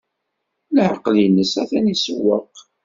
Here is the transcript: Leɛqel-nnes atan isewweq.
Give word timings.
Leɛqel-nnes 0.75 1.53
atan 1.61 1.91
isewweq. 1.93 2.53